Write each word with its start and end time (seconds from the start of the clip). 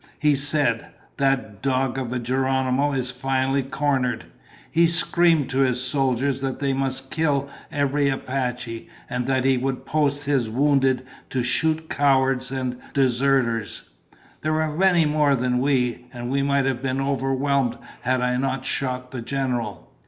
"He 0.17 0.35
said, 0.35 0.87
'That 1.17 1.61
dog 1.61 1.99
of 1.99 2.11
a 2.11 2.17
Geronimo 2.17 2.91
is 2.91 3.11
finally 3.11 3.61
cornered!' 3.61 4.25
He 4.71 4.87
screamed 4.87 5.51
to 5.51 5.59
his 5.59 5.83
soldiers 5.83 6.41
that 6.41 6.57
they 6.57 6.73
must 6.73 7.11
kill 7.11 7.47
every 7.71 8.09
Apache, 8.09 8.89
and 9.11 9.27
that 9.27 9.45
he 9.45 9.57
would 9.59 9.85
post 9.85 10.23
his 10.23 10.49
wounded 10.49 11.05
to 11.29 11.43
shoot 11.43 11.87
cowards 11.87 12.49
and 12.49 12.77
deserters. 12.95 13.91
They 14.41 14.49
were 14.49 14.75
many 14.75 15.05
more 15.05 15.35
than 15.35 15.59
we, 15.59 16.07
and 16.11 16.31
we 16.31 16.41
might 16.41 16.65
have 16.65 16.81
been 16.81 16.99
overwhelmed 16.99 17.77
had 18.01 18.21
I 18.21 18.37
not 18.37 18.65
shot 18.65 19.11
the 19.11 19.21
general." 19.21 19.87